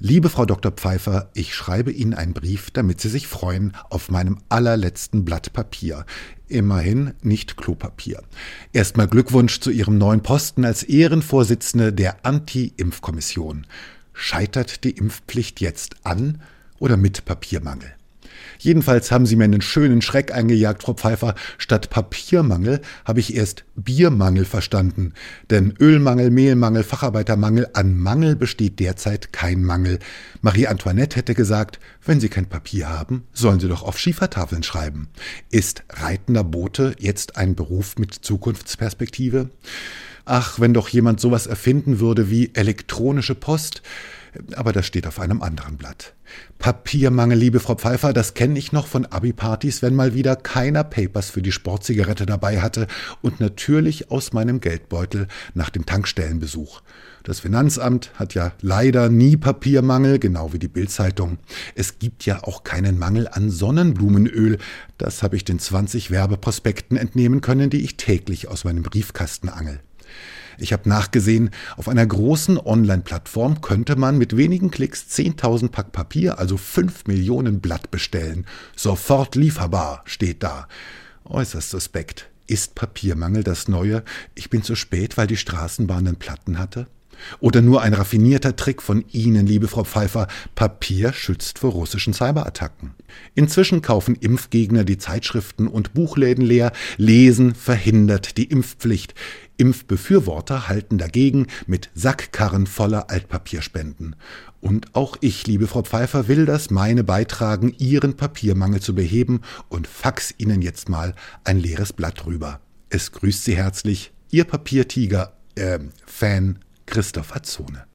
Liebe 0.00 0.28
Frau 0.28 0.46
Dr. 0.46 0.70
Pfeiffer, 0.70 1.28
ich 1.34 1.56
schreibe 1.56 1.90
Ihnen 1.90 2.14
einen 2.14 2.32
Brief, 2.32 2.70
damit 2.70 3.00
Sie 3.00 3.08
sich 3.08 3.26
freuen 3.26 3.72
auf 3.90 4.10
meinem 4.10 4.38
allerletzten 4.48 5.24
Blatt 5.24 5.52
Papier. 5.52 6.06
Immerhin 6.46 7.14
nicht 7.22 7.56
Klopapier. 7.56 8.22
Erstmal 8.72 9.08
Glückwunsch 9.08 9.58
zu 9.58 9.72
Ihrem 9.72 9.98
neuen 9.98 10.22
Posten 10.22 10.64
als 10.64 10.84
Ehrenvorsitzende 10.84 11.92
der 11.92 12.24
Anti-Impfkommission. 12.24 13.66
Scheitert 14.12 14.84
die 14.84 14.92
Impfpflicht 14.92 15.60
jetzt 15.60 15.96
an 16.06 16.42
oder 16.78 16.96
mit 16.96 17.24
Papiermangel? 17.24 17.97
Jedenfalls 18.58 19.10
haben 19.10 19.26
Sie 19.26 19.36
mir 19.36 19.44
einen 19.44 19.60
schönen 19.60 20.02
Schreck 20.02 20.32
eingejagt, 20.32 20.82
Frau 20.82 20.94
Pfeiffer. 20.94 21.34
Statt 21.58 21.90
Papiermangel 21.90 22.80
habe 23.04 23.20
ich 23.20 23.34
erst 23.34 23.64
Biermangel 23.76 24.44
verstanden. 24.44 25.12
Denn 25.50 25.74
Ölmangel, 25.80 26.30
Mehlmangel, 26.30 26.82
Facharbeitermangel, 26.82 27.68
an 27.72 27.96
Mangel 27.96 28.36
besteht 28.36 28.80
derzeit 28.80 29.32
kein 29.32 29.62
Mangel. 29.62 29.98
Marie 30.42 30.66
Antoinette 30.66 31.16
hätte 31.16 31.34
gesagt, 31.34 31.78
wenn 32.04 32.20
Sie 32.20 32.28
kein 32.28 32.46
Papier 32.46 32.88
haben, 32.88 33.24
sollen 33.32 33.60
Sie 33.60 33.68
doch 33.68 33.82
auf 33.82 33.98
Schiefertafeln 33.98 34.62
schreiben. 34.62 35.08
Ist 35.50 35.84
reitender 35.90 36.44
Bote 36.44 36.94
jetzt 36.98 37.36
ein 37.36 37.54
Beruf 37.54 37.96
mit 37.98 38.14
Zukunftsperspektive? 38.14 39.50
Ach, 40.24 40.60
wenn 40.60 40.74
doch 40.74 40.90
jemand 40.90 41.20
sowas 41.20 41.46
erfinden 41.46 42.00
würde 42.00 42.28
wie 42.28 42.50
elektronische 42.54 43.34
Post. 43.34 43.82
Aber 44.54 44.72
das 44.72 44.86
steht 44.86 45.06
auf 45.06 45.20
einem 45.20 45.42
anderen 45.42 45.76
Blatt. 45.76 46.14
Papiermangel, 46.58 47.38
liebe 47.38 47.60
Frau 47.60 47.74
Pfeiffer, 47.74 48.12
das 48.12 48.34
kenne 48.34 48.58
ich 48.58 48.72
noch 48.72 48.86
von 48.86 49.06
Abi-Partys, 49.06 49.82
wenn 49.82 49.94
mal 49.94 50.14
wieder 50.14 50.36
keiner 50.36 50.84
Papers 50.84 51.30
für 51.30 51.42
die 51.42 51.52
Sportzigarette 51.52 52.26
dabei 52.26 52.60
hatte 52.60 52.86
und 53.22 53.40
natürlich 53.40 54.10
aus 54.10 54.32
meinem 54.32 54.60
Geldbeutel 54.60 55.28
nach 55.54 55.70
dem 55.70 55.86
Tankstellenbesuch. 55.86 56.82
Das 57.24 57.40
Finanzamt 57.40 58.10
hat 58.14 58.34
ja 58.34 58.52
leider 58.62 59.08
nie 59.08 59.36
Papiermangel, 59.36 60.18
genau 60.18 60.52
wie 60.52 60.58
die 60.58 60.68
Bildzeitung. 60.68 61.38
Es 61.74 61.98
gibt 61.98 62.24
ja 62.24 62.42
auch 62.42 62.64
keinen 62.64 62.98
Mangel 62.98 63.28
an 63.28 63.50
Sonnenblumenöl. 63.50 64.58
Das 64.96 65.22
habe 65.22 65.36
ich 65.36 65.44
den 65.44 65.58
20 65.58 66.10
Werbeprospekten 66.10 66.96
entnehmen 66.96 67.40
können, 67.40 67.70
die 67.70 67.82
ich 67.82 67.96
täglich 67.96 68.48
aus 68.48 68.64
meinem 68.64 68.82
Briefkasten 68.82 69.48
angel. 69.48 69.80
Ich 70.58 70.72
habe 70.72 70.88
nachgesehen, 70.88 71.50
auf 71.76 71.88
einer 71.88 72.04
großen 72.04 72.58
Online-Plattform 72.58 73.60
könnte 73.60 73.94
man 73.94 74.18
mit 74.18 74.36
wenigen 74.36 74.70
Klicks 74.70 75.06
10.000 75.08 75.68
Pack 75.70 75.92
Papier, 75.92 76.38
also 76.38 76.56
5 76.56 77.06
Millionen 77.06 77.60
Blatt 77.60 77.90
bestellen. 77.92 78.44
Sofort 78.74 79.36
lieferbar 79.36 80.02
steht 80.04 80.42
da. 80.42 80.66
Äußerst 81.24 81.70
suspekt. 81.70 82.28
Ist 82.48 82.74
Papiermangel 82.74 83.44
das 83.44 83.68
Neue? 83.68 84.02
Ich 84.34 84.50
bin 84.50 84.62
zu 84.62 84.74
spät, 84.74 85.16
weil 85.16 85.26
die 85.26 85.36
Straßenbahn 85.36 86.06
den 86.06 86.16
Platten 86.16 86.58
hatte? 86.58 86.88
Oder 87.40 87.62
nur 87.62 87.82
ein 87.82 87.94
raffinierter 87.94 88.56
Trick 88.56 88.82
von 88.82 89.04
Ihnen, 89.10 89.46
liebe 89.46 89.68
Frau 89.68 89.84
Pfeiffer, 89.84 90.28
Papier 90.54 91.12
schützt 91.12 91.58
vor 91.58 91.72
russischen 91.72 92.14
Cyberattacken. 92.14 92.94
Inzwischen 93.34 93.82
kaufen 93.82 94.14
Impfgegner 94.14 94.84
die 94.84 94.98
Zeitschriften 94.98 95.68
und 95.68 95.94
Buchläden 95.94 96.44
leer, 96.44 96.72
Lesen 96.96 97.54
verhindert 97.54 98.36
die 98.36 98.44
Impfpflicht. 98.44 99.14
Impfbefürworter 99.56 100.68
halten 100.68 100.98
dagegen 100.98 101.48
mit 101.66 101.90
Sackkarren 101.94 102.66
voller 102.66 103.10
Altpapierspenden. 103.10 104.14
Und 104.60 104.94
auch 104.94 105.16
ich, 105.20 105.46
liebe 105.46 105.66
Frau 105.66 105.82
Pfeiffer, 105.82 106.28
will 106.28 106.46
das 106.46 106.70
meine 106.70 107.04
beitragen, 107.04 107.74
Ihren 107.78 108.16
Papiermangel 108.16 108.80
zu 108.80 108.94
beheben 108.94 109.40
und 109.68 109.86
fax 109.86 110.34
Ihnen 110.38 110.62
jetzt 110.62 110.88
mal 110.88 111.14
ein 111.44 111.58
leeres 111.58 111.92
Blatt 111.92 112.26
rüber. 112.26 112.60
Es 112.88 113.12
grüßt 113.12 113.44
Sie 113.44 113.56
herzlich, 113.56 114.12
Ihr 114.30 114.44
Papiertiger, 114.44 115.32
äh, 115.54 115.78
Fan 116.06 116.58
Christopher 116.98 117.40
Zone. 117.44 117.84